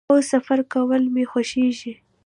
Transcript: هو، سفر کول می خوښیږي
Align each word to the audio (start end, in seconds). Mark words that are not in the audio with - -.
هو، 0.09 0.17
سفر 0.31 0.59
کول 0.73 1.03
می 1.15 1.23
خوښیږي 1.31 1.93